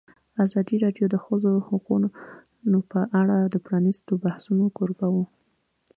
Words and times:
ازادي 0.43 0.75
راډیو 0.85 1.05
د 1.09 1.11
د 1.13 1.15
ښځو 1.25 1.51
حقونه 1.67 2.07
په 2.91 2.99
اړه 3.21 3.37
د 3.53 3.55
پرانیستو 3.65 4.11
بحثونو 4.23 4.65
کوربه 4.77 5.07
وه. 5.13 5.25